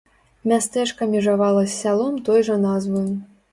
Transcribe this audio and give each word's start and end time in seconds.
Мястэчка 0.51 1.09
межавала 1.11 1.63
з 1.67 1.71
сялом 1.83 2.19
той 2.31 2.45
жа 2.51 2.59
назвы. 2.67 3.07